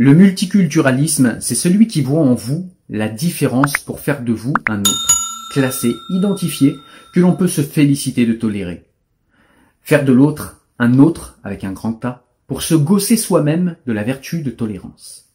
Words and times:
Le 0.00 0.14
multiculturalisme, 0.14 1.38
c'est 1.40 1.56
celui 1.56 1.88
qui 1.88 2.02
voit 2.02 2.20
en 2.20 2.34
vous 2.34 2.70
la 2.88 3.08
différence 3.08 3.72
pour 3.84 3.98
faire 3.98 4.22
de 4.22 4.32
vous 4.32 4.52
un 4.68 4.78
autre, 4.78 5.50
classé, 5.50 5.92
identifié, 6.10 6.76
que 7.12 7.18
l'on 7.18 7.34
peut 7.34 7.48
se 7.48 7.62
féliciter 7.62 8.24
de 8.24 8.34
tolérer. 8.34 8.84
Faire 9.82 10.04
de 10.04 10.12
l'autre 10.12 10.60
un 10.78 11.00
autre 11.00 11.40
avec 11.42 11.64
un 11.64 11.72
grand 11.72 12.04
A 12.04 12.22
pour 12.46 12.62
se 12.62 12.76
gausser 12.76 13.16
soi-même 13.16 13.74
de 13.86 13.92
la 13.92 14.04
vertu 14.04 14.42
de 14.42 14.50
tolérance. 14.50 15.30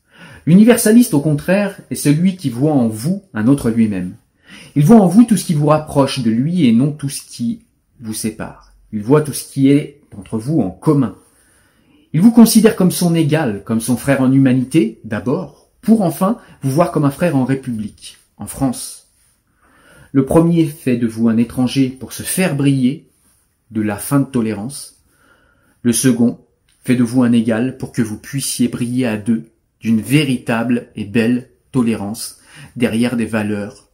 L'universaliste, 0.46 1.14
au 1.14 1.20
contraire, 1.20 1.82
est 1.92 1.96
celui 1.96 2.38
qui 2.38 2.50
voit 2.50 2.72
en 2.72 2.88
vous 2.88 3.22
un 3.34 3.48
autre 3.48 3.70
lui-même. 3.70 4.16
Il 4.78 4.86
voit 4.86 5.02
en 5.02 5.08
vous 5.08 5.26
tout 5.26 5.36
ce 5.36 5.44
qui 5.44 5.56
vous 5.56 5.68
rapproche 5.68 6.22
de 6.22 6.32
lui 6.32 6.66
et 6.66 6.72
non 6.72 6.94
tout 6.94 7.10
ce 7.10 7.22
qui 7.22 7.66
vous 8.00 8.14
sépare. 8.14 8.72
Il 8.94 9.04
voit 9.04 9.24
tout 9.24 9.34
ce 9.34 9.44
qui 9.44 9.72
est 9.72 10.00
entre 10.18 10.38
vous 10.38 10.62
en 10.62 10.70
commun. 10.70 11.16
Il 12.14 12.22
vous 12.22 12.32
considère 12.32 12.76
comme 12.76 12.92
son 12.92 13.16
égal, 13.16 13.64
comme 13.66 13.82
son 13.82 13.98
frère 13.98 14.22
en 14.22 14.32
humanité, 14.32 15.00
d'abord, 15.04 15.72
pour 15.82 16.04
enfin 16.04 16.38
vous 16.62 16.70
voir 16.70 16.92
comme 16.92 17.06
un 17.06 17.12
frère 17.12 17.36
en 17.36 17.44
République, 17.44 18.18
en 18.38 18.46
France. 18.46 19.08
Le 20.12 20.24
premier 20.24 20.68
fait 20.68 20.98
de 20.98 21.08
vous 21.08 21.28
un 21.28 21.38
étranger 21.38 21.90
pour 21.90 22.14
se 22.14 22.22
faire 22.22 22.56
briller 22.56 23.10
de 23.72 23.82
la 23.82 23.98
fin 23.98 24.20
de 24.20 24.26
tolérance. 24.26 25.02
Le 25.82 25.92
second 25.92 26.40
fait 26.84 26.96
de 26.96 27.04
vous 27.04 27.24
un 27.24 27.32
égal 27.32 27.78
pour 27.78 27.92
que 27.92 28.04
vous 28.04 28.20
puissiez 28.20 28.68
briller 28.68 29.08
à 29.08 29.18
deux 29.18 29.46
d'une 29.82 30.00
véritable 30.00 30.90
et 30.96 31.06
belle 31.06 31.50
tolérance 31.72 32.40
derrière 32.76 33.18
des 33.18 33.26
valeurs 33.26 33.90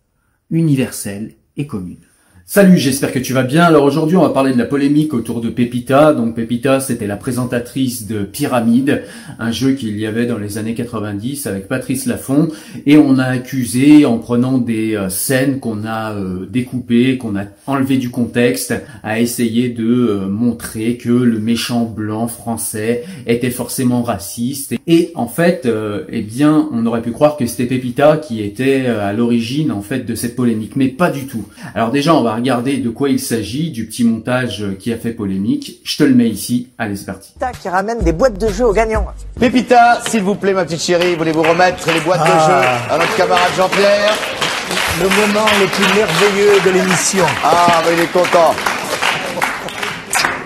universelles 0.49 1.35
et 1.55 1.67
communes. 1.67 2.08
Salut, 2.51 2.79
j'espère 2.79 3.11
que 3.11 3.19
tu 3.19 3.31
vas 3.31 3.43
bien. 3.43 3.63
Alors 3.63 3.83
aujourd'hui, 3.83 4.17
on 4.17 4.23
va 4.23 4.31
parler 4.31 4.53
de 4.53 4.57
la 4.57 4.65
polémique 4.65 5.13
autour 5.13 5.39
de 5.39 5.49
Pepita. 5.49 6.13
Donc 6.13 6.33
Pepita, 6.33 6.79
c'était 6.79 7.05
la 7.05 7.15
présentatrice 7.15 8.07
de 8.07 8.23
Pyramide, 8.23 9.03
un 9.37 9.51
jeu 9.51 9.73
qu'il 9.73 9.99
y 9.99 10.07
avait 10.07 10.25
dans 10.25 10.39
les 10.39 10.57
années 10.57 10.73
90 10.73 11.45
avec 11.45 11.67
Patrice 11.67 12.07
Laffont. 12.07 12.47
Et 12.87 12.97
on 12.97 13.19
a 13.19 13.25
accusé, 13.25 14.03
en 14.07 14.17
prenant 14.17 14.57
des 14.57 14.95
euh, 14.95 15.09
scènes 15.09 15.59
qu'on 15.59 15.85
a 15.85 16.13
euh, 16.13 16.47
découpées, 16.49 17.19
qu'on 17.19 17.35
a 17.35 17.43
enlevées 17.67 17.97
du 17.97 18.09
contexte, 18.09 18.73
à 19.03 19.19
essayer 19.19 19.69
de 19.69 19.85
euh, 19.85 20.27
montrer 20.27 20.97
que 20.97 21.11
le 21.11 21.37
méchant 21.37 21.85
blanc 21.85 22.27
français 22.27 23.03
était 23.27 23.51
forcément 23.51 24.01
raciste. 24.01 24.73
Et 24.87 25.11
en 25.13 25.27
fait, 25.27 25.69
eh 26.11 26.21
bien, 26.23 26.67
on 26.71 26.83
aurait 26.87 27.03
pu 27.03 27.11
croire 27.11 27.37
que 27.37 27.45
c'était 27.45 27.67
Pepita 27.67 28.17
qui 28.17 28.41
était 28.41 28.87
à 28.87 29.13
l'origine 29.13 29.71
en 29.71 29.83
fait 29.83 29.99
de 29.99 30.15
cette 30.15 30.35
polémique, 30.35 30.75
mais 30.75 30.87
pas 30.87 31.11
du 31.11 31.27
tout. 31.27 31.45
Alors 31.75 31.91
déjà, 31.91 32.15
on 32.15 32.23
va 32.23 32.38
regarder 32.39 32.77
de 32.77 32.89
quoi 32.89 33.09
il 33.09 33.19
s'agit, 33.19 33.71
du 33.71 33.85
petit 33.85 34.03
montage 34.03 34.65
qui 34.79 34.91
a 34.91 34.97
fait 34.97 35.11
polémique. 35.11 35.79
Je 35.83 35.97
te 35.97 36.03
le 36.03 36.13
mets 36.15 36.29
ici. 36.29 36.67
Allez, 36.77 36.95
c'est 36.95 37.05
parti. 37.05 37.33
qui 37.61 37.69
ramène 37.69 37.99
des 37.99 38.11
boîtes 38.13 38.37
de 38.39 38.47
jeux 38.51 38.65
aux 38.65 38.73
gagnants. 38.73 39.05
Pépita, 39.39 39.99
s'il 40.09 40.23
vous 40.23 40.35
plaît, 40.35 40.53
ma 40.53 40.65
petite 40.65 40.81
chérie, 40.81 41.15
voulez-vous 41.15 41.43
remettre 41.43 41.87
les 41.93 41.99
boîtes 42.01 42.19
de 42.25 42.31
Ah. 42.31 42.47
jeux 42.47 42.93
à 42.93 42.97
notre 42.97 43.15
camarade 43.15 43.51
Jean-Pierre? 43.55 44.13
Le 45.01 45.07
moment 45.09 45.45
le 45.61 45.67
plus 45.67 45.95
merveilleux 45.95 46.59
de 46.65 46.69
l'émission. 46.71 47.25
Ah, 47.43 47.81
mais 47.85 47.93
il 47.95 47.99
est 48.03 48.11
content. 48.11 48.53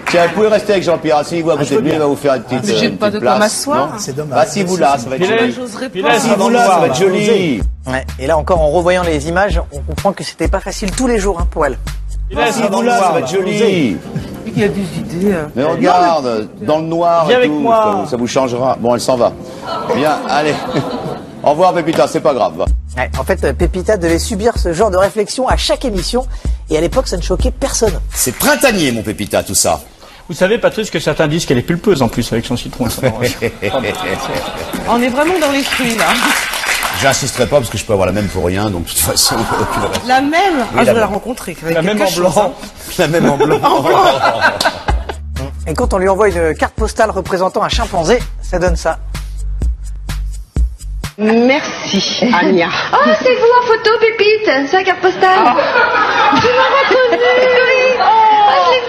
Tiens, 0.10 0.28
vous 0.28 0.34
pouvez 0.36 0.48
rester 0.48 0.74
avec 0.74 0.84
Jean-Pierre. 0.84 1.18
Asseyez-vous 1.18 1.50
à 1.52 1.58
côté 1.58 1.76
de 1.76 1.80
lui, 1.82 1.92
il 1.92 1.98
va 1.98 2.06
vous 2.06 2.16
faire 2.16 2.36
une 2.36 2.44
petite, 2.44 2.68
Mais 2.68 2.76
j'ai 2.78 2.86
euh, 2.86 2.90
une 2.90 2.98
pas 2.98 3.08
petite 3.08 3.22
de 3.22 3.26
quoi 3.26 3.36
place. 3.36 3.40
m'asseoir. 3.40 3.88
Non 3.88 3.94
C'est 3.98 4.16
dommage. 4.16 4.40
Asseyez-vous 4.44 4.78
là, 4.78 4.98
ça 5.00 5.10
va 5.10 5.16
être 5.16 5.26
joli. 5.26 6.02
Là, 6.04 6.10
Asseyez-vous 6.12 6.50
là, 6.50 6.68
ça 6.68 6.80
va 6.80 6.88
être 6.88 6.96
joli. 7.00 7.62
Ouais. 7.88 8.06
Et 8.20 8.28
là 8.28 8.38
encore, 8.38 8.62
en 8.62 8.70
revoyant 8.70 9.04
les 9.04 9.28
images, 9.28 9.62
on 9.72 9.80
comprend 9.80 10.14
que 10.14 10.24
c'était 10.24 10.48
pas 10.48 10.60
facile 10.62 10.92
tous 10.92 11.08
les 11.08 11.20
jours 11.20 11.40
hein, 11.40 11.48
pour 11.52 11.66
elle. 11.66 11.78
Asseyez-vous 12.36 12.82
là, 12.82 13.00
ça 13.00 13.12
va 13.12 13.20
être 13.20 13.28
joli. 13.32 13.98
Il 14.46 14.60
y 14.60 14.64
a 14.64 14.68
des 14.68 14.82
idées. 14.98 15.36
Mais 15.56 15.64
regarde, 15.64 16.48
dans 16.62 16.78
le 16.80 16.84
noir 16.86 17.26
Viens 17.26 17.36
et 17.38 17.40
avec 17.40 17.52
tout, 17.52 17.60
moi. 17.60 17.82
ça 17.84 17.92
vous- 17.92 18.10
ça 18.10 18.18
vous 18.18 18.28
changera. 18.28 18.78
Bon, 18.80 18.94
elle 18.96 19.02
s'en 19.02 19.18
va. 19.18 19.34
Bien, 19.96 20.18
allez. 20.30 20.54
Au 21.44 21.50
revoir, 21.52 21.74
Pépita, 21.74 22.08
c'est 22.08 22.22
pas 22.22 22.34
grave. 22.34 22.64
Ouais, 22.96 23.10
en 23.20 23.24
fait, 23.24 23.44
euh, 23.44 23.54
Pépita 23.54 23.98
devait 23.98 24.20
subir 24.20 24.58
ce 24.58 24.72
genre 24.72 24.90
de 24.92 24.98
réflexion 24.98 25.48
à 25.48 25.58
chaque 25.58 25.84
émission. 25.86 26.26
Et 26.70 26.78
à 26.78 26.82
l'époque, 26.82 27.08
ça 27.08 27.18
ne 27.18 27.22
choquait 27.22 27.52
personne. 27.52 28.00
C'est 28.14 28.32
printanier, 28.34 28.92
mon 28.94 29.02
Pépita, 29.02 29.44
tout 29.44 29.56
ça. 29.56 29.82
Vous 30.30 30.36
savez, 30.36 30.58
Patrice, 30.58 30.90
que 30.90 31.00
certains 31.00 31.28
disent 31.28 31.46
qu'elle 31.46 31.58
est 31.58 31.62
pulpeuse 31.64 32.02
en 32.02 32.08
plus 32.08 32.32
avec 32.32 32.46
son 32.46 32.56
citron. 32.56 32.88
et 32.88 32.90
son. 32.90 33.02
On 34.90 35.02
est 35.02 35.10
vraiment 35.10 35.38
dans 35.40 35.52
les 35.52 35.64
fruits 35.64 35.96
là. 35.98 36.06
J'insisterai 37.02 37.48
pas 37.48 37.58
parce 37.58 37.70
que 37.70 37.78
je 37.78 37.84
peux 37.86 37.92
avoir 37.94 38.06
la 38.06 38.12
même 38.14 38.28
pour 38.28 38.46
rien, 38.46 38.70
donc 38.70 38.84
de 38.86 38.90
toute 38.90 39.00
façon. 39.00 39.36
La 40.08 40.22
même. 40.22 40.40
ah, 40.60 40.66
la 40.76 40.82
je 40.82 40.86
vais 40.86 40.92
même. 40.94 41.00
la 41.02 41.06
rencontrer. 41.08 41.58
La 41.64 41.82
même 41.82 41.98
quelque 41.98 42.08
en 42.08 42.12
chose, 42.12 42.34
blanc. 42.34 42.54
La 42.98 43.08
même 43.08 43.30
en 43.30 43.38
blanc. 43.38 43.60
Et 45.68 45.74
quand 45.74 45.94
on 45.94 45.98
lui 45.98 46.10
envoie 46.10 46.28
une 46.30 46.54
carte 46.56 46.74
postale 46.76 47.10
représentant 47.10 47.64
un 47.64 47.70
chimpanzé, 47.70 48.20
ça 48.42 48.60
donne 48.60 48.76
ça. 48.76 49.00
Merci, 51.18 52.26
Anya. 52.42 52.70
Oh, 52.92 52.98
c'est 53.22 53.36
vous 53.36 53.52
en 53.62 53.66
photo, 53.68 53.92
Pépite 54.00 54.50
C'est 54.70 54.78
la 54.78 54.84
carte 54.84 55.00
postale 55.00 55.40
Tu 56.42 56.48
m'as 56.48 56.70
reconnu 56.80 57.22
Oui 57.22 57.22
Ah, 57.22 57.42
je 57.42 57.48
l'ai 57.52 57.66
vu 57.66 57.73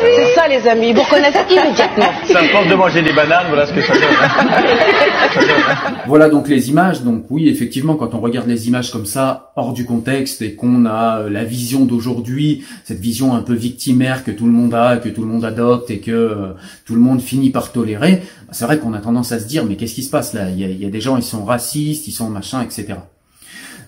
C'est 0.00 0.34
ça, 0.34 0.49
les 0.49 0.67
amis, 0.69 0.93
vous 0.93 1.03
reconnaissez 1.03 1.39
immédiatement. 1.50 2.11
Ça 2.25 2.43
me 2.43 2.49
force 2.49 2.69
de 2.69 2.75
manger 2.75 3.03
des 3.03 3.12
bananes, 3.12 3.47
voilà 3.49 3.67
ce 3.67 3.72
que 3.72 3.81
ça 3.81 3.95
donne. 3.95 4.03
Voilà 6.06 6.28
donc 6.28 6.49
les 6.49 6.69
images. 6.69 7.03
Donc 7.03 7.25
oui, 7.31 7.49
effectivement, 7.49 7.95
quand 7.95 8.15
on 8.15 8.21
regarde 8.21 8.47
les 8.47 8.69
images 8.69 8.93
comme 8.93 9.06
ça, 9.06 9.53
hors 9.56 9.72
du 9.72 9.87
contexte, 9.87 10.43
et 10.43 10.55
qu'on 10.55 10.84
a 10.84 11.21
euh, 11.21 11.31
la 11.31 11.45
vision 11.45 11.87
d'aujourd'hui, 11.87 12.65
cette 12.84 13.00
vision 13.00 13.34
un 13.34 13.41
peu 13.41 13.55
victimaire 13.55 14.22
que 14.22 14.31
tout 14.31 14.45
le 14.45 14.53
monde 14.53 14.75
a, 14.75 14.99
que 14.99 15.09
tout 15.09 15.22
le 15.22 15.28
monde 15.28 15.45
adopte, 15.45 15.91
et 15.91 16.01
que 16.01 16.11
euh, 16.11 16.53
tout 16.84 16.95
le 16.95 17.01
monde 17.01 17.22
finit 17.22 17.51
par 17.51 17.72
tolérer, 17.72 18.22
c'est 18.51 18.66
vrai 18.66 18.78
qu'on 18.78 18.93
a 18.93 19.01
tendance 19.01 19.33
à 19.33 19.41
se 19.41 19.47
dire, 19.47 19.65
mais 19.65 19.77
qu'est-ce 19.77 19.95
qui 19.95 20.03
se 20.03 20.11
passe 20.11 20.34
là? 20.34 20.51
Il 20.51 20.61
y, 20.61 20.65
a, 20.65 20.69
il 20.69 20.81
y 20.81 20.87
a 20.87 20.91
des 20.91 21.01
gens, 21.01 21.16
ils 21.16 21.22
sont 21.22 21.45
racistes, 21.45 22.06
ils 22.06 22.12
sont 22.12 22.28
machin, 22.28 22.62
etc. 22.62 22.97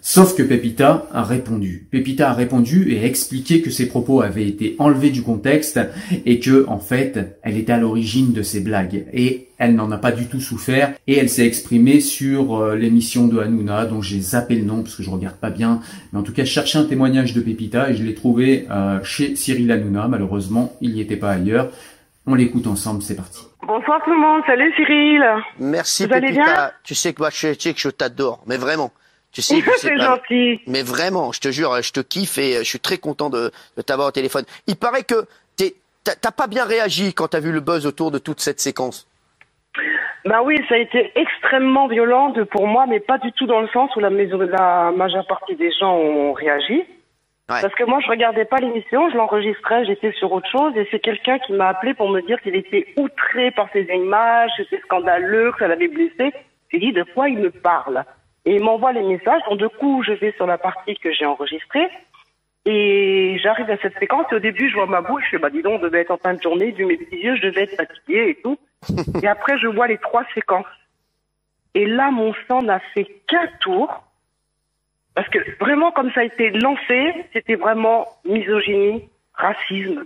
Sauf 0.08 0.36
que 0.36 0.42
Pepita 0.44 1.08
a 1.12 1.24
répondu. 1.24 1.88
Pepita 1.90 2.30
a 2.30 2.32
répondu 2.32 2.92
et 2.92 3.00
a 3.00 3.04
expliqué 3.04 3.60
que 3.60 3.70
ses 3.70 3.88
propos 3.88 4.20
avaient 4.20 4.46
été 4.46 4.76
enlevés 4.78 5.10
du 5.10 5.24
contexte 5.24 5.80
et 6.24 6.38
que, 6.38 6.64
en 6.68 6.78
fait, 6.78 7.36
elle 7.42 7.56
était 7.56 7.72
à 7.72 7.78
l'origine 7.78 8.32
de 8.32 8.42
ces 8.42 8.60
blagues. 8.60 9.04
Et 9.12 9.48
elle 9.58 9.74
n'en 9.74 9.90
a 9.90 9.98
pas 9.98 10.12
du 10.12 10.26
tout 10.28 10.38
souffert 10.38 10.92
et 11.08 11.18
elle 11.18 11.28
s'est 11.28 11.44
exprimée 11.44 11.98
sur 11.98 12.54
euh, 12.54 12.76
l'émission 12.76 13.26
de 13.26 13.40
Hanouna 13.40 13.86
dont 13.86 14.00
j'ai 14.00 14.20
zappé 14.20 14.54
le 14.54 14.64
nom 14.64 14.84
parce 14.84 14.94
que 14.94 15.02
je 15.02 15.10
regarde 15.10 15.38
pas 15.38 15.50
bien. 15.50 15.80
Mais 16.12 16.20
en 16.20 16.22
tout 16.22 16.32
cas, 16.32 16.44
je 16.44 16.52
cherchais 16.52 16.78
un 16.78 16.84
témoignage 16.84 17.34
de 17.34 17.40
Pepita 17.40 17.90
et 17.90 17.94
je 17.96 18.04
l'ai 18.04 18.14
trouvé 18.14 18.68
euh, 18.70 19.02
chez 19.02 19.34
Cyril 19.34 19.72
Hanouna. 19.72 20.06
Malheureusement, 20.06 20.76
il 20.80 20.92
n'y 20.92 21.00
était 21.00 21.16
pas 21.16 21.32
ailleurs. 21.32 21.70
On 22.28 22.36
l'écoute 22.36 22.68
ensemble, 22.68 23.02
c'est 23.02 23.16
parti. 23.16 23.40
Bonsoir 23.66 24.00
tout 24.04 24.12
le 24.12 24.20
monde, 24.20 24.42
salut 24.46 24.72
Cyril. 24.76 25.24
Merci 25.58 26.06
Vous 26.06 26.12
allez 26.12 26.28
Pépita. 26.28 26.44
bien? 26.44 26.70
Tu 26.84 26.94
sais 26.94 27.12
que 27.12 27.20
moi 27.22 27.30
je, 27.34 27.54
tu 27.54 27.60
sais 27.60 27.74
que 27.74 27.80
je 27.80 27.88
t'adore, 27.88 28.44
mais 28.46 28.56
vraiment. 28.56 28.92
Tu 29.36 29.42
sais, 29.42 29.60
que 29.60 29.70
C'est 29.76 29.98
gentil. 29.98 30.60
Mais 30.66 30.82
vraiment, 30.82 31.30
je 31.32 31.40
te 31.40 31.50
jure, 31.50 31.82
je 31.82 31.92
te 31.92 32.00
kiffe 32.00 32.38
et 32.38 32.56
euh, 32.56 32.58
je 32.60 32.64
suis 32.64 32.80
très 32.80 32.96
content 32.96 33.28
de, 33.28 33.50
de 33.76 33.82
t'avoir 33.82 34.08
au 34.08 34.10
téléphone. 34.10 34.44
Il 34.66 34.76
paraît 34.76 35.02
que 35.04 35.26
t'as 36.04 36.30
pas 36.30 36.46
bien 36.46 36.64
réagi 36.64 37.12
quand 37.12 37.28
t'as 37.28 37.40
vu 37.40 37.52
le 37.52 37.60
buzz 37.60 37.84
autour 37.84 38.10
de 38.12 38.18
toute 38.18 38.40
cette 38.40 38.60
séquence. 38.60 39.06
Ben 40.24 40.40
oui, 40.42 40.56
ça 40.68 40.76
a 40.76 40.78
été 40.78 41.12
extrêmement 41.16 41.86
violent 41.86 42.32
pour 42.50 42.66
moi, 42.66 42.86
mais 42.88 43.00
pas 43.00 43.18
du 43.18 43.30
tout 43.32 43.46
dans 43.46 43.60
le 43.60 43.68
sens 43.68 43.94
où 43.94 44.00
la, 44.00 44.08
maison- 44.10 44.38
la 44.38 44.90
majeure 44.96 45.26
partie 45.26 45.54
des 45.56 45.70
gens 45.78 45.94
ont 45.96 46.32
réagi. 46.32 46.78
Ouais. 47.48 47.60
Parce 47.60 47.74
que 47.74 47.84
moi, 47.84 47.98
je 48.04 48.08
regardais 48.08 48.44
pas 48.44 48.56
l'émission, 48.56 49.10
je 49.10 49.16
l'enregistrais, 49.16 49.84
j'étais 49.84 50.12
sur 50.12 50.32
autre 50.32 50.48
chose, 50.50 50.72
et 50.76 50.88
c'est 50.90 50.98
quelqu'un 50.98 51.38
qui 51.40 51.52
m'a 51.52 51.68
appelé 51.68 51.92
pour 51.94 52.08
me 52.08 52.20
dire 52.22 52.40
qu'il 52.40 52.56
était 52.56 52.86
outré 52.96 53.50
par 53.52 53.68
ces 53.72 53.82
images, 53.92 54.50
que 54.56 54.64
c'était 54.64 54.82
scandaleux, 54.82 55.52
que 55.52 55.58
ça 55.58 55.68
l'avait 55.68 55.88
blessé. 55.88 56.32
J'ai 56.72 56.78
dit 56.80 56.92
de 56.92 57.04
quoi 57.14 57.28
il 57.28 57.38
me 57.38 57.50
parle? 57.50 58.04
Et 58.46 58.54
il 58.54 58.62
m'envoie 58.62 58.92
les 58.92 59.02
messages. 59.02 59.42
Donc, 59.50 59.58
du 59.58 59.68
coup, 59.68 60.02
je 60.04 60.12
vais 60.12 60.32
sur 60.32 60.46
la 60.46 60.56
partie 60.56 60.96
que 60.96 61.12
j'ai 61.12 61.26
enregistrée. 61.26 61.88
Et 62.64 63.38
j'arrive 63.42 63.70
à 63.70 63.76
cette 63.76 63.96
séquence, 63.98 64.26
et 64.32 64.34
au 64.34 64.40
début, 64.40 64.68
je 64.68 64.74
vois 64.74 64.86
ma 64.86 65.00
bouche, 65.00 65.22
je 65.30 65.36
bah, 65.36 65.50
dis 65.50 65.62
donc, 65.62 65.80
on 65.80 65.84
devait 65.84 66.00
être 66.00 66.10
en 66.10 66.16
fin 66.16 66.34
de 66.34 66.42
journée, 66.42 66.72
vu 66.72 66.84
mes 66.84 66.96
petits 66.96 67.22
yeux, 67.22 67.36
je 67.36 67.42
devais 67.42 67.62
être 67.62 67.76
fatiguée 67.76 68.30
et 68.30 68.34
tout. 68.42 68.58
et 69.22 69.28
après, 69.28 69.56
je 69.58 69.68
vois 69.68 69.86
les 69.86 69.98
trois 69.98 70.24
séquences. 70.34 70.66
Et 71.74 71.86
là, 71.86 72.10
mon 72.10 72.34
sang 72.48 72.62
n'a 72.62 72.80
fait 72.92 73.04
qu'un 73.28 73.46
tour. 73.60 74.02
Parce 75.14 75.28
que 75.28 75.38
vraiment, 75.60 75.92
comme 75.92 76.10
ça 76.12 76.20
a 76.20 76.24
été 76.24 76.50
lancé, 76.50 77.14
c'était 77.32 77.54
vraiment 77.54 78.06
misogynie, 78.24 79.08
racisme. 79.34 80.04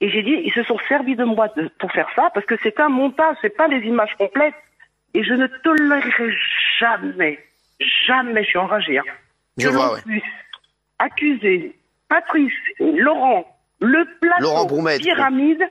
Et 0.00 0.08
j'ai 0.08 0.22
dit, 0.22 0.40
ils 0.44 0.52
se 0.52 0.62
sont 0.62 0.78
servis 0.88 1.16
de 1.16 1.24
moi 1.24 1.48
de- 1.56 1.70
pour 1.78 1.90
faire 1.92 2.08
ça, 2.14 2.30
parce 2.32 2.46
que 2.46 2.56
c'est 2.62 2.78
un 2.80 2.88
montage, 2.88 3.36
c'est 3.40 3.56
pas 3.56 3.68
les 3.68 3.80
images 3.86 4.14
complètes. 4.18 4.54
Et 5.14 5.24
je 5.24 5.34
ne 5.34 5.46
tolérerai 5.46 6.34
jamais, 6.78 7.38
jamais, 8.06 8.42
je 8.44 8.48
suis 8.48 8.58
enragée, 8.58 8.98
hein, 8.98 9.04
Je 9.58 9.68
vois, 9.68 9.94
ouais. 9.94 10.22
accuser 10.98 11.74
Patrice, 12.08 12.52
Laurent, 12.78 13.46
le 13.80 14.04
plateau, 14.20 14.42
Laurent 14.42 14.98
pyramide, 14.98 15.66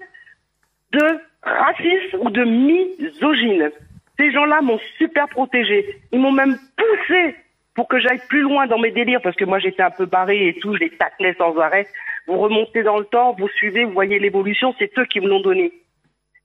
de 0.92 1.20
racisme 1.44 2.18
ou 2.20 2.30
de 2.30 2.44
misogyne. 2.44 3.72
Ces 4.18 4.32
gens-là 4.32 4.62
m'ont 4.62 4.80
super 4.98 5.28
protégé. 5.30 6.00
Ils 6.12 6.20
m'ont 6.20 6.32
même 6.32 6.58
poussé 6.78 7.36
pour 7.74 7.88
que 7.88 8.00
j'aille 8.00 8.22
plus 8.28 8.42
loin 8.42 8.68
dans 8.68 8.78
mes 8.78 8.92
délires, 8.92 9.22
parce 9.22 9.36
que 9.36 9.46
moi 9.46 9.60
j'étais 9.60 9.84
un 9.84 9.92
peu 9.92 10.06
barré 10.06 10.48
et 10.50 10.60
tout, 10.60 10.76
je 10.76 10.80
les 10.80 10.90
taclais 10.90 11.34
sans 11.38 11.58
arrêt. 11.58 11.88
Vous 12.28 12.38
remontez 12.38 12.84
dans 12.84 13.00
le 13.00 13.06
temps, 13.06 13.34
vous 13.38 13.48
suivez, 13.50 13.86
vous 13.86 13.94
voyez 13.94 14.20
l'évolution, 14.20 14.76
c'est 14.78 14.92
eux 14.98 15.06
qui 15.06 15.22
me 15.22 15.28
l'ont 15.28 15.42
donné. 15.42 15.72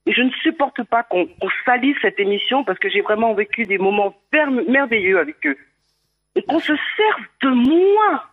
Et 0.06 0.12
je 0.12 0.22
ne 0.22 0.30
supporte 0.42 0.82
pas 0.84 1.02
qu'on 1.02 1.28
salisse 1.64 1.96
cette 2.00 2.20
émission 2.20 2.64
parce 2.64 2.78
que 2.78 2.88
j'ai 2.88 3.00
vraiment 3.00 3.34
vécu 3.34 3.64
des 3.64 3.78
moments 3.78 4.14
merveilleux 4.68 5.18
avec 5.18 5.44
eux. 5.46 5.58
Et 6.36 6.42
qu'on 6.42 6.60
se 6.60 6.74
serve 6.96 7.22
de 7.42 7.48
moi 7.48 8.24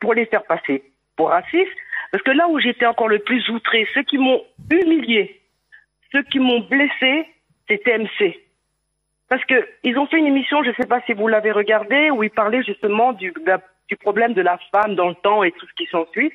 pour 0.00 0.14
les 0.14 0.26
faire 0.26 0.44
passer 0.44 0.82
pour 1.16 1.28
racistes. 1.28 1.76
Parce 2.10 2.24
que 2.24 2.30
là 2.30 2.48
où 2.48 2.58
j'étais 2.58 2.86
encore 2.86 3.08
le 3.08 3.20
plus 3.20 3.48
outré, 3.50 3.86
ceux 3.94 4.02
qui 4.02 4.18
m'ont 4.18 4.42
humilié, 4.70 5.40
ceux 6.10 6.22
qui 6.22 6.38
m'ont 6.38 6.60
blessé, 6.60 7.26
c'était 7.68 7.98
MC. 7.98 8.38
Parce 9.28 9.44
que 9.44 9.66
ils 9.82 9.96
ont 9.98 10.06
fait 10.06 10.18
une 10.18 10.26
émission, 10.26 10.62
je 10.62 10.70
ne 10.70 10.74
sais 10.74 10.86
pas 10.86 11.00
si 11.06 11.14
vous 11.14 11.28
l'avez 11.28 11.52
regardée, 11.52 12.10
où 12.10 12.22
ils 12.22 12.30
parlaient 12.30 12.62
justement 12.62 13.12
du, 13.12 13.32
problème 14.00 14.34
de 14.34 14.42
la 14.42 14.58
femme 14.72 14.94
dans 14.94 15.08
le 15.08 15.14
temps 15.14 15.42
et 15.42 15.52
tout 15.52 15.66
ce 15.66 15.74
qui 15.74 15.86
s'ensuit. 15.86 16.32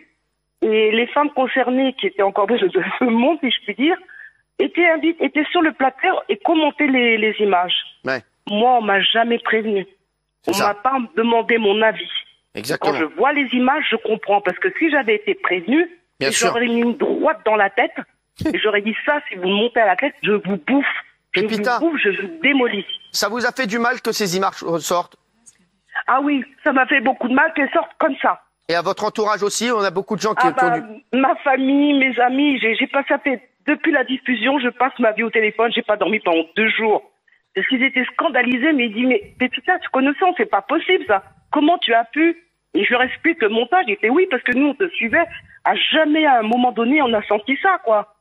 Et 0.61 0.91
les 0.91 1.07
femmes 1.07 1.29
concernées, 1.31 1.93
qui 1.93 2.07
étaient 2.07 2.23
encore 2.23 2.47
de 2.47 2.57
ce 2.57 3.03
monde, 3.03 3.37
si 3.41 3.51
je 3.51 3.61
puis 3.65 3.75
dire, 3.75 3.97
étaient, 4.59 4.87
invi- 4.89 5.15
étaient 5.19 5.45
sur 5.51 5.61
le 5.61 5.71
plateau 5.73 6.19
et 6.29 6.37
commentaient 6.37 6.87
les, 6.87 7.17
les 7.17 7.35
images. 7.39 7.75
Ouais. 8.05 8.21
Moi, 8.49 8.77
on 8.77 8.81
m'a 8.81 9.01
jamais 9.01 9.39
prévenu. 9.39 9.85
On 10.47 10.57
m'a 10.57 10.73
pas 10.73 10.97
demandé 11.15 11.57
mon 11.57 11.81
avis. 11.81 12.09
Exactement. 12.55 12.93
Quand 12.93 12.99
je 12.99 13.03
vois 13.05 13.33
les 13.33 13.47
images, 13.53 13.85
je 13.91 13.97
comprends. 13.97 14.41
Parce 14.41 14.57
que 14.59 14.69
si 14.79 14.89
j'avais 14.89 15.15
été 15.15 15.35
prévenu, 15.35 15.89
j'aurais 16.21 16.65
mis 16.67 16.81
une 16.81 16.95
droite 16.97 17.41
dans 17.45 17.55
la 17.55 17.69
tête. 17.69 17.95
et 18.53 18.57
j'aurais 18.59 18.81
dit 18.81 18.95
ça, 19.05 19.19
si 19.29 19.35
vous 19.35 19.47
me 19.47 19.53
montez 19.55 19.79
à 19.81 19.85
la 19.87 19.95
tête, 19.95 20.13
je 20.23 20.31
vous 20.31 20.57
bouffe. 20.67 20.85
Je 21.33 21.41
Pépita. 21.41 21.79
vous 21.79 21.89
bouffe, 21.91 21.99
je 22.01 22.09
vous 22.21 22.39
démolis. 22.41 22.85
Ça 23.11 23.29
vous 23.29 23.45
a 23.45 23.51
fait 23.51 23.67
du 23.67 23.79
mal 23.79 24.01
que 24.01 24.11
ces 24.11 24.37
images 24.37 24.63
ressortent 24.63 25.17
Ah 26.07 26.19
oui, 26.21 26.43
ça 26.63 26.71
m'a 26.71 26.85
fait 26.85 27.01
beaucoup 27.01 27.27
de 27.27 27.33
mal 27.33 27.51
qu'elles 27.53 27.69
sortent 27.73 27.91
comme 27.99 28.15
ça. 28.21 28.41
Et 28.69 28.75
à 28.75 28.81
votre 28.81 29.03
entourage 29.05 29.43
aussi, 29.43 29.69
on 29.71 29.79
a 29.81 29.91
beaucoup 29.91 30.15
de 30.15 30.21
gens 30.21 30.33
qui 30.35 30.45
Ah 30.47 30.49
ont 30.49 30.69
bah, 30.69 30.79
dû- 30.79 31.03
ma 31.19 31.35
famille, 31.37 31.93
mes 31.93 32.19
amis, 32.19 32.59
j'ai 32.59 32.75
j'ai 32.75 32.87
pas 32.87 33.03
ça 33.07 33.17
fait 33.19 33.41
depuis 33.67 33.91
la 33.91 34.03
diffusion, 34.03 34.59
je 34.59 34.69
passe 34.69 34.97
ma 34.99 35.11
vie 35.11 35.23
au 35.23 35.29
téléphone, 35.29 35.71
j'ai 35.73 35.81
pas 35.81 35.97
dormi 35.97 36.19
pendant 36.19 36.45
deux 36.55 36.69
jours. 36.69 37.11
Parce 37.53 37.67
qu'ils 37.67 37.83
étaient 37.83 38.05
scandalisés, 38.13 38.71
mais 38.73 38.87
ils 38.87 38.93
disent 38.93 39.07
mais 39.07 39.33
Pépita, 39.39 39.79
tu 39.79 39.89
connais 39.89 40.13
ça, 40.19 40.27
c'est 40.37 40.49
pas 40.49 40.61
possible 40.61 41.03
ça. 41.07 41.23
Comment 41.51 41.77
tu 41.79 41.93
as 41.93 42.05
pu? 42.05 42.37
Et 42.73 42.83
je 42.83 42.91
leur 42.91 43.01
explique 43.01 43.41
le 43.41 43.49
montage, 43.49 43.85
ils 43.87 43.93
étaient 43.93 44.09
oui 44.09 44.27
parce 44.29 44.43
que 44.43 44.51
nous 44.53 44.67
on 44.67 44.73
te 44.75 44.87
suivait. 44.89 45.25
À 45.65 45.75
jamais 45.75 46.25
à 46.25 46.39
un 46.39 46.43
moment 46.43 46.71
donné 46.71 47.01
on 47.01 47.13
a 47.13 47.21
senti 47.23 47.57
ça 47.61 47.79
quoi. 47.83 48.15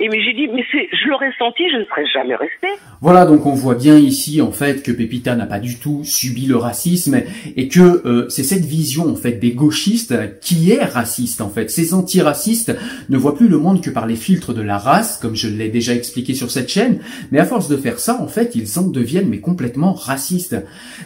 Et 0.00 0.08
mais 0.08 0.22
j'ai 0.22 0.32
dit 0.32 0.46
mais 0.54 0.62
je 0.72 1.08
l'aurais 1.08 1.32
senti, 1.40 1.68
je 1.72 1.78
ne 1.78 1.84
serais 1.84 2.06
jamais 2.06 2.36
resté. 2.36 2.68
Voilà, 3.00 3.26
donc 3.26 3.46
on 3.46 3.54
voit 3.54 3.74
bien 3.74 3.98
ici 3.98 4.40
en 4.40 4.52
fait 4.52 4.84
que 4.84 4.92
Pépita 4.92 5.34
n'a 5.34 5.46
pas 5.46 5.58
du 5.58 5.80
tout 5.80 6.02
subi 6.04 6.46
le 6.46 6.56
racisme 6.56 7.20
et 7.56 7.66
que 7.66 8.06
euh, 8.06 8.28
c'est 8.28 8.44
cette 8.44 8.64
vision 8.64 9.08
en 9.08 9.16
fait 9.16 9.32
des 9.32 9.50
gauchistes 9.50 10.14
qui 10.40 10.70
est 10.70 10.84
raciste 10.84 11.40
en 11.40 11.48
fait. 11.48 11.68
Ces 11.68 11.94
antiracistes 11.94 12.76
ne 13.08 13.18
voient 13.18 13.34
plus 13.34 13.48
le 13.48 13.58
monde 13.58 13.82
que 13.82 13.90
par 13.90 14.06
les 14.06 14.14
filtres 14.14 14.54
de 14.54 14.62
la 14.62 14.78
race, 14.78 15.18
comme 15.20 15.34
je 15.34 15.48
l'ai 15.48 15.68
déjà 15.68 15.94
expliqué 15.94 16.32
sur 16.32 16.52
cette 16.52 16.68
chaîne, 16.68 17.00
mais 17.32 17.40
à 17.40 17.44
force 17.44 17.68
de 17.68 17.76
faire 17.76 17.98
ça, 17.98 18.22
en 18.22 18.28
fait, 18.28 18.54
ils 18.54 18.78
en 18.78 18.86
deviennent 18.86 19.28
mais 19.28 19.40
complètement 19.40 19.94
racistes. 19.94 20.54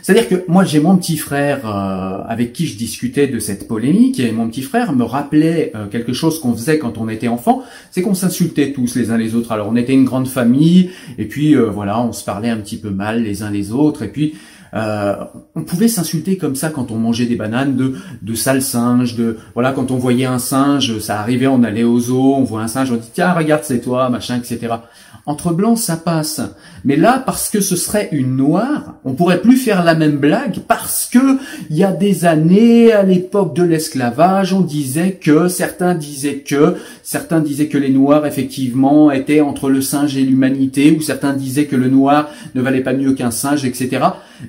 C'est-à-dire 0.03 0.29
que 0.29 0.45
moi 0.49 0.65
j'ai 0.65 0.81
mon 0.81 0.99
petit 0.99 1.17
frère 1.17 1.67
euh, 1.67 2.23
avec 2.29 2.53
qui 2.53 2.67
je 2.67 2.77
discutais 2.77 3.27
de 3.27 3.39
cette 3.39 3.67
polémique 3.69 4.21
et 4.21 4.33
mon 4.33 4.51
petit 4.51 4.61
frère 4.61 4.93
me 4.93 5.05
rappelait 5.05 5.73
euh, 5.75 5.87
quelque 5.87 6.13
chose 6.13 6.41
qu'on 6.41 6.53
faisait 6.53 6.79
quand 6.79 6.99
on 6.99 7.09
était 7.09 7.29
enfant, 7.29 7.63
c'est 7.91 8.03
qu'on 8.03 8.13
s'insultait 8.13 8.71
les 8.95 9.11
uns 9.11 9.17
les 9.17 9.35
autres. 9.35 9.53
Alors 9.53 9.69
on 9.69 9.77
était 9.77 9.93
une 9.93 10.05
grande 10.05 10.29
famille 10.29 10.91
et 11.19 11.27
puis 11.27 11.55
euh, 11.55 11.71
voilà, 11.71 12.01
on 12.01 12.13
se 12.13 12.25
parlait 12.25 12.51
un 12.51 12.59
petit 12.59 12.77
peu 12.77 12.91
mal 12.91 13.23
les 13.23 13.43
uns 13.43 13.51
les 13.51 13.73
autres 13.73 14.03
et 14.03 14.09
puis 14.09 14.35
euh, 14.75 15.15
on 15.55 15.63
pouvait 15.63 15.89
s'insulter 15.89 16.39
comme 16.39 16.57
ça 16.57 16.71
quand 16.71 16.91
on 16.91 16.97
mangeait 16.97 17.27
des 17.27 17.37
bananes 17.37 17.77
de 17.77 17.95
de 18.23 18.35
sales 18.35 18.63
singes, 18.63 19.17
de 19.17 19.39
voilà 19.55 19.73
quand 19.73 19.91
on 19.91 19.97
voyait 19.97 20.25
un 20.25 20.39
singe, 20.39 20.99
ça 20.99 21.21
arrivait, 21.21 21.47
on 21.47 21.63
allait 21.63 21.85
au 21.85 21.99
zoo, 22.01 22.35
on 22.35 22.45
voit 22.45 22.63
un 22.63 22.69
singe, 22.69 22.91
on 22.91 22.97
dit 22.97 23.11
tiens 23.13 23.33
regarde 23.33 23.65
c'est 23.65 23.81
toi, 23.81 24.09
machin, 24.09 24.39
etc. 24.39 24.75
Entre 25.25 25.53
blancs 25.53 25.79
ça 25.79 25.97
passe, 25.97 26.41
mais 26.85 26.97
là 26.97 27.23
parce 27.25 27.49
que 27.49 27.61
ce 27.61 27.77
serait 27.77 28.09
une 28.11 28.37
noire, 28.37 28.97
on 29.05 29.13
pourrait 29.13 29.41
plus 29.41 29.57
faire 29.57 29.85
la 29.85 29.95
même 29.95 30.17
blague 30.17 30.59
parce 30.67 31.09
que 31.13 31.39
il 31.71 31.77
y 31.77 31.85
a 31.85 31.93
des 31.93 32.25
années 32.25 32.93
à 32.93 33.05
l'époque 33.05 33.55
de 33.55 33.63
l'esclavage, 33.63 34.53
on 34.53 34.63
disait 34.63 35.13
que 35.13 35.47
certains 35.47 35.95
disaient 35.95 36.39
que 36.39 36.75
certains 37.05 37.39
disaient 37.39 37.69
que 37.69 37.79
les 37.79 37.91
noirs 37.91 38.27
effectivement 38.27 39.13
étaient 39.13 39.41
entre 39.41 39.71
le 39.71 39.81
singe 39.81 40.17
et 40.17 40.23
l'humanité, 40.23 40.91
ou 40.91 41.01
certains 41.01 41.35
disaient 41.35 41.67
que 41.67 41.77
le 41.77 41.89
noir 41.89 42.29
ne 42.55 42.63
valait 42.63 42.81
pas 42.81 42.93
mieux 42.93 43.13
qu'un 43.13 43.31
singe, 43.31 43.65
etc. 43.65 44.05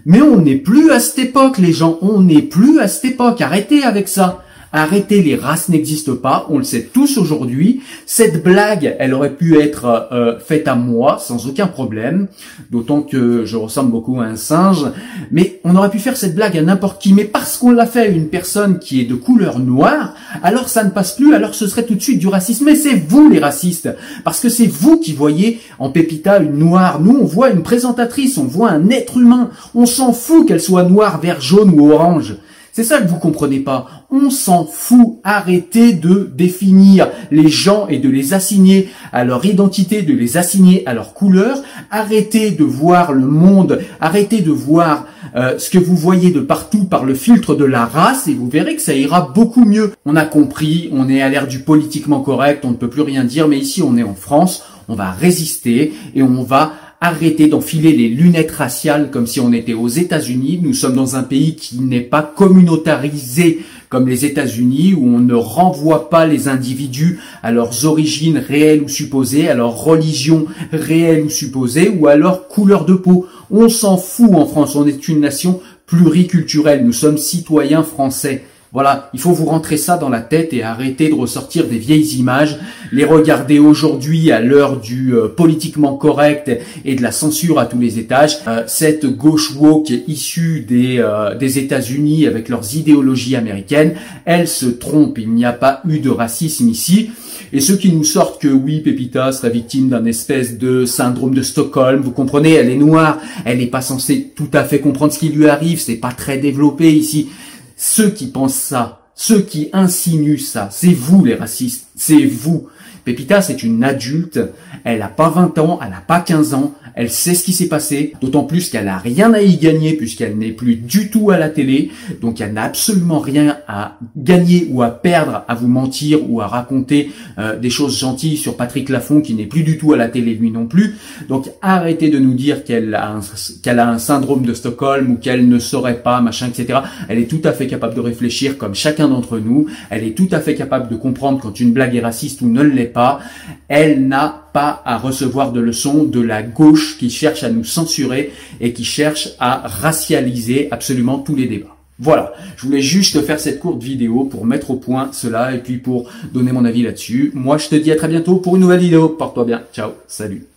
Mais 0.05 0.21
on 0.21 0.41
n'est 0.41 0.55
plus 0.55 0.91
à 0.91 0.99
cette 0.99 1.19
époque, 1.19 1.59
les 1.59 1.73
gens, 1.73 1.99
on 2.01 2.21
n'est 2.21 2.41
plus 2.41 2.79
à 2.79 2.87
cette 2.87 3.05
époque. 3.05 3.41
Arrêtez 3.41 3.83
avec 3.83 4.07
ça. 4.07 4.42
Arrêtez, 4.75 5.21
les 5.21 5.35
races 5.35 5.69
n'existent 5.69 6.15
pas, 6.15 6.47
on 6.49 6.57
le 6.57 6.63
sait 6.63 6.89
tous 6.91 7.19
aujourd'hui. 7.19 7.81
Cette 8.07 8.41
blague, 8.41 8.95
elle 8.97 9.13
aurait 9.13 9.35
pu 9.35 9.59
être 9.59 10.07
euh, 10.11 10.39
faite 10.39 10.67
à 10.67 10.73
moi 10.73 11.19
sans 11.19 11.45
aucun 11.47 11.67
problème, 11.67 12.25
d'autant 12.71 13.03
que 13.03 13.45
je 13.45 13.55
ressemble 13.55 13.91
beaucoup 13.91 14.19
à 14.19 14.23
un 14.23 14.35
singe. 14.35 14.87
Mais 15.29 15.61
on 15.63 15.75
aurait 15.75 15.91
pu 15.91 15.99
faire 15.99 16.17
cette 16.17 16.33
blague 16.33 16.57
à 16.57 16.63
n'importe 16.63 16.99
qui, 16.99 17.13
mais 17.13 17.25
parce 17.25 17.57
qu'on 17.57 17.69
l'a 17.69 17.85
fait 17.85 17.99
à 17.99 18.07
une 18.07 18.29
personne 18.29 18.79
qui 18.79 18.99
est 18.99 19.05
de 19.05 19.13
couleur 19.13 19.59
noire, 19.59 20.15
alors 20.41 20.67
ça 20.67 20.83
ne 20.83 20.89
passe 20.89 21.15
plus, 21.15 21.35
alors 21.35 21.53
ce 21.53 21.67
serait 21.67 21.85
tout 21.85 21.93
de 21.93 22.01
suite 22.01 22.17
du 22.17 22.27
racisme. 22.27 22.65
Mais 22.65 22.75
c'est 22.75 22.95
vous 22.95 23.29
les 23.29 23.37
racistes, 23.37 23.89
parce 24.23 24.39
que 24.39 24.49
c'est 24.49 24.65
vous 24.65 24.99
qui 24.99 25.13
voyez 25.13 25.59
en 25.77 25.91
Pépita 25.91 26.39
une 26.39 26.57
noire. 26.57 26.99
Nous, 26.99 27.15
on 27.15 27.25
voit 27.25 27.51
une 27.51 27.61
présentatrice, 27.61 28.39
on 28.39 28.45
voit 28.45 28.71
un 28.71 28.89
être 28.89 29.17
humain. 29.17 29.51
On 29.75 29.85
s'en 29.85 30.13
fout 30.13 30.47
qu'elle 30.47 30.59
soit 30.59 30.85
noire, 30.85 31.21
vert, 31.21 31.41
jaune 31.41 31.79
ou 31.79 31.91
orange. 31.91 32.37
C'est 32.75 32.83
ça 32.83 32.99
que 32.99 33.07
vous 33.07 33.19
comprenez 33.19 33.59
pas. 33.59 33.85
On 34.09 34.31
s'en 34.31 34.65
fout. 34.65 35.19
Arrêtez 35.23 35.93
de 35.93 36.27
définir 36.35 37.07
les 37.29 37.47
gens 37.47 37.87
et 37.87 37.99
de 37.99 38.09
les 38.09 38.33
assigner 38.33 38.89
à 39.11 39.23
leur 39.23 39.45
identité, 39.45 40.01
de 40.01 40.13
les 40.13 40.37
assigner 40.37 40.81
à 40.87 40.95
leur 40.95 41.13
couleur. 41.13 41.61
Arrêtez 41.91 42.49
de 42.49 42.63
voir 42.63 43.13
le 43.13 43.27
monde. 43.27 43.79
Arrêtez 44.01 44.41
de 44.41 44.49
voir 44.49 45.05
euh, 45.35 45.59
ce 45.59 45.69
que 45.69 45.77
vous 45.77 45.95
voyez 45.95 46.31
de 46.31 46.39
partout 46.39 46.85
par 46.85 47.05
le 47.05 47.13
filtre 47.13 47.53
de 47.53 47.63
la 47.63 47.85
race 47.85 48.27
et 48.27 48.33
vous 48.33 48.49
verrez 48.49 48.75
que 48.75 48.81
ça 48.81 48.95
ira 48.95 49.31
beaucoup 49.33 49.65
mieux. 49.65 49.93
On 50.05 50.15
a 50.15 50.25
compris, 50.25 50.89
on 50.91 51.09
est 51.09 51.21
à 51.21 51.29
l'ère 51.29 51.47
du 51.47 51.59
politiquement 51.59 52.21
correct, 52.21 52.65
on 52.65 52.71
ne 52.71 52.75
peut 52.75 52.89
plus 52.89 53.01
rien 53.01 53.23
dire, 53.23 53.47
mais 53.47 53.57
ici 53.57 53.81
on 53.81 53.97
est 53.97 54.03
en 54.03 54.15
France, 54.15 54.63
on 54.87 54.95
va 54.95 55.11
résister 55.11 55.93
et 56.15 56.23
on 56.23 56.43
va 56.43 56.73
arrêter 57.03 57.47
d'enfiler 57.47 57.91
les 57.91 58.07
lunettes 58.07 58.51
raciales 58.51 59.11
comme 59.11 59.27
si 59.27 59.41
on 59.41 59.51
était 59.51 59.73
aux 59.73 59.89
États-Unis. 59.89 60.61
Nous 60.63 60.73
sommes 60.73 60.95
dans 60.95 61.17
un 61.17 61.23
pays 61.23 61.55
qui 61.55 61.81
n'est 61.81 61.99
pas 61.99 62.21
communautarisé 62.21 63.59
comme 63.89 64.07
les 64.07 64.25
États-Unis, 64.25 64.95
où 64.95 65.05
on 65.05 65.19
ne 65.19 65.35
renvoie 65.35 66.09
pas 66.09 66.25
les 66.25 66.47
individus 66.47 67.19
à 67.43 67.51
leurs 67.51 67.85
origines 67.85 68.37
réelles 68.37 68.81
ou 68.81 68.87
supposées, 68.87 69.49
à 69.49 69.53
leur 69.53 69.83
religion 69.83 70.45
réelle 70.71 71.25
ou 71.25 71.29
supposée, 71.29 71.89
ou 71.89 72.07
à 72.07 72.15
leur 72.15 72.47
couleur 72.47 72.85
de 72.85 72.93
peau. 72.93 73.27
On 73.51 73.67
s'en 73.67 73.97
fout 73.97 74.31
en 74.33 74.45
France, 74.47 74.75
on 74.75 74.87
est 74.87 75.09
une 75.09 75.19
nation 75.19 75.59
pluriculturelle, 75.85 76.85
nous 76.85 76.93
sommes 76.93 77.17
citoyens 77.17 77.83
français. 77.83 78.45
Voilà, 78.73 79.11
il 79.13 79.19
faut 79.19 79.33
vous 79.33 79.45
rentrer 79.45 79.77
ça 79.77 79.97
dans 79.97 80.09
la 80.09 80.21
tête 80.21 80.51
et 80.51 80.63
arrêter 80.63 81.07
de 81.07 81.13
ressortir 81.13 81.67
des 81.67 81.77
vieilles 81.77 82.17
images, 82.17 82.57
les 82.91 83.05
regarder 83.05 83.59
aujourd'hui 83.59 84.31
à 84.31 84.41
l'heure 84.41 84.77
du 84.77 85.13
euh, 85.13 85.27
politiquement 85.27 85.95
correct 85.95 86.49
et 86.83 86.95
de 86.95 87.03
la 87.03 87.11
censure 87.11 87.59
à 87.59 87.67
tous 87.67 87.77
les 87.77 87.99
étages. 87.99 88.39
Euh, 88.47 88.63
cette 88.65 89.05
gauche 89.05 89.55
woke 89.55 89.91
issue 90.07 90.65
des, 90.67 90.97
euh, 90.97 91.35
des 91.35 91.59
États-Unis 91.59 92.25
avec 92.25 92.49
leurs 92.49 92.75
idéologies 92.75 93.35
américaines, 93.35 93.93
elle 94.25 94.47
se 94.47 94.65
trompe. 94.65 95.19
Il 95.19 95.29
n'y 95.29 95.45
a 95.45 95.53
pas 95.53 95.83
eu 95.87 95.99
de 95.99 96.09
racisme 96.09 96.67
ici. 96.67 97.11
Et 97.55 97.59
ceux 97.59 97.75
qui 97.75 97.91
nous 97.91 98.03
sortent 98.03 98.41
que 98.41 98.47
oui, 98.47 98.79
Pépita 98.79 99.31
serait 99.31 99.51
victime 99.51 99.89
d'un 99.89 100.05
espèce 100.05 100.57
de 100.57 100.85
syndrome 100.85 101.35
de 101.35 101.43
Stockholm, 101.43 102.01
vous 102.01 102.09
comprenez, 102.09 102.53
elle 102.53 102.69
est 102.69 102.75
noire, 102.75 103.19
elle 103.45 103.59
n'est 103.59 103.67
pas 103.67 103.81
censée 103.81 104.31
tout 104.35 104.49
à 104.53 104.63
fait 104.63 104.79
comprendre 104.79 105.13
ce 105.13 105.19
qui 105.19 105.29
lui 105.29 105.47
arrive, 105.47 105.79
c'est 105.79 105.97
pas 105.97 106.11
très 106.11 106.39
développé 106.39 106.91
ici. 106.91 107.29
Ceux 107.75 108.09
qui 108.09 108.27
pensent 108.27 108.55
ça, 108.55 109.01
ceux 109.15 109.41
qui 109.41 109.69
insinuent 109.73 110.37
ça, 110.37 110.69
c'est 110.71 110.93
vous 110.93 111.23
les 111.23 111.35
racistes, 111.35 111.87
c'est 111.95 112.25
vous. 112.25 112.67
Pépita, 113.05 113.41
c'est 113.41 113.63
une 113.63 113.83
adulte, 113.83 114.39
elle 114.85 115.01
a 115.01 115.09
pas 115.09 115.29
20 115.29 115.57
ans, 115.59 115.79
elle 115.81 115.93
a 115.93 116.01
pas 116.01 116.21
15 116.21 116.53
ans, 116.53 116.73
elle 116.95 117.09
sait 117.09 117.33
ce 117.33 117.43
qui 117.43 117.53
s'est 117.53 117.67
passé, 117.67 118.13
d'autant 118.21 118.43
plus 118.43 118.69
qu'elle 118.69 118.87
a 118.87 118.97
rien 118.97 119.33
à 119.33 119.41
y 119.41 119.57
gagner 119.57 119.93
puisqu'elle 119.93 120.37
n'est 120.37 120.51
plus 120.51 120.75
du 120.75 121.09
tout 121.09 121.31
à 121.31 121.37
la 121.37 121.49
télé, 121.49 121.91
donc 122.21 122.41
elle 122.41 122.53
n'a 122.53 122.63
absolument 122.63 123.19
rien 123.19 123.57
à 123.67 123.97
gagner 124.15 124.67
ou 124.69 124.81
à 124.81 124.89
perdre 124.89 125.43
à 125.47 125.55
vous 125.55 125.67
mentir 125.67 126.19
ou 126.29 126.41
à 126.41 126.47
raconter 126.47 127.11
euh, 127.37 127.57
des 127.57 127.69
choses 127.69 127.97
gentilles 127.99 128.37
sur 128.37 128.55
Patrick 128.55 128.89
Laffont 128.89 129.21
qui 129.21 129.33
n'est 129.33 129.45
plus 129.45 129.63
du 129.63 129.77
tout 129.77 129.93
à 129.93 129.97
la 129.97 130.07
télé 130.07 130.33
lui 130.33 130.51
non 130.51 130.65
plus. 130.65 130.95
Donc 131.29 131.49
arrêtez 131.61 132.09
de 132.09 132.19
nous 132.19 132.33
dire 132.33 132.63
qu'elle 132.63 132.93
a 132.95 133.11
un, 133.11 133.21
qu'elle 133.63 133.79
a 133.79 133.89
un 133.89 133.97
syndrome 133.97 134.45
de 134.45 134.53
Stockholm 134.53 135.11
ou 135.11 135.15
qu'elle 135.15 135.47
ne 135.47 135.59
saurait 135.59 136.01
pas, 136.01 136.21
machin, 136.21 136.47
etc. 136.47 136.79
Elle 137.09 137.19
est 137.19 137.29
tout 137.29 137.41
à 137.43 137.51
fait 137.51 137.67
capable 137.67 137.95
de 137.95 138.01
réfléchir 138.01 138.57
comme 138.57 138.75
chacun 138.75 139.07
d'entre 139.07 139.39
nous. 139.39 139.67
Elle 139.89 140.03
est 140.03 140.15
tout 140.15 140.29
à 140.31 140.39
fait 140.39 140.55
capable 140.55 140.89
de 140.89 140.95
comprendre 140.95 141.39
quand 141.39 141.59
une 141.59 141.73
blague 141.73 141.95
est 141.95 142.01
raciste 142.01 142.41
ou 142.41 142.49
ne 142.49 142.61
l'est 142.61 142.85
pas. 142.85 143.19
Elle 143.67 144.07
n'a 144.07 144.42
pas 144.53 144.81
à 144.85 144.97
recevoir 144.97 145.51
de 145.51 145.59
leçons 145.59 146.03
de 146.03 146.21
la 146.21 146.43
gauche 146.43 146.97
qui 146.97 147.09
cherche 147.09 147.43
à 147.43 147.49
nous 147.49 147.63
censurer 147.63 148.31
et 148.61 148.71
qui 148.73 148.85
cherche 148.85 149.29
à 149.39 149.67
racialiser 149.67 150.67
absolument 150.71 151.19
tous 151.19 151.35
les 151.35 151.47
débats. 151.47 151.75
Voilà, 151.99 152.33
je 152.57 152.65
voulais 152.65 152.81
juste 152.81 153.21
faire 153.21 153.39
cette 153.39 153.59
courte 153.59 153.81
vidéo 153.81 154.25
pour 154.25 154.45
mettre 154.45 154.71
au 154.71 154.75
point 154.75 155.09
cela 155.11 155.53
et 155.53 155.59
puis 155.59 155.77
pour 155.77 156.09
donner 156.33 156.51
mon 156.51 156.65
avis 156.65 156.81
là-dessus. 156.81 157.31
Moi, 157.33 157.57
je 157.57 157.69
te 157.69 157.75
dis 157.75 157.91
à 157.91 157.95
très 157.95 158.07
bientôt 158.07 158.37
pour 158.37 158.55
une 158.55 158.61
nouvelle 158.61 158.79
vidéo. 158.79 159.09
Porte-toi 159.09 159.45
bien. 159.45 159.63
Ciao, 159.73 159.91
salut. 160.07 160.52